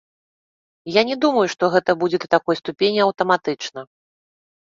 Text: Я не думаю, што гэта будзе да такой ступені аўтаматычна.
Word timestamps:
Я 0.93 1.01
не 1.09 1.17
думаю, 1.25 1.43
што 1.53 1.63
гэта 1.75 1.91
будзе 2.03 2.17
да 2.23 2.27
такой 2.37 2.59
ступені 2.61 2.99
аўтаматычна. 3.05 3.85